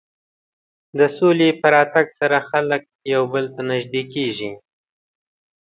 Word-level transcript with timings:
د 0.97 0.99
سولې 1.17 1.49
په 1.59 1.67
راتګ 1.75 2.05
سره 2.19 2.37
خلک 2.49 2.81
یو 3.13 3.23
بل 3.33 3.45
ته 3.53 3.61
نژدې 3.71 4.03
کېږي. 4.13 4.51